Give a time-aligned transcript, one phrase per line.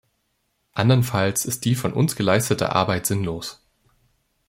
[0.73, 3.61] Anderenfalls ist die von uns geleistete Arbeit sinnlos.